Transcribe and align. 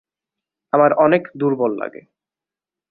আমার 0.73 0.91
অনেক 0.97 1.23
দুর্বল 1.39 1.71
লাগে। 1.77 2.01